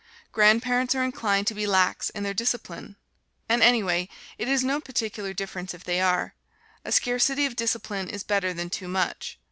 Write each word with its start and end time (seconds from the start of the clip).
Grandparents 0.31 0.95
are 0.95 1.03
inclined 1.03 1.45
to 1.45 1.53
be 1.53 1.67
lax 1.67 2.09
in 2.09 2.23
their 2.23 2.33
discipline. 2.33 2.95
And 3.47 3.61
anyway 3.61 4.09
it 4.39 4.47
is 4.47 4.63
no 4.63 4.81
particular 4.81 5.31
difference 5.31 5.75
if 5.75 5.83
they 5.83 6.01
are: 6.01 6.33
a 6.83 6.91
scarcity 6.91 7.45
of 7.45 7.55
discipline 7.55 8.09
is 8.09 8.23
better 8.23 8.51
than 8.51 8.71
too 8.71 8.87
much. 8.87 9.37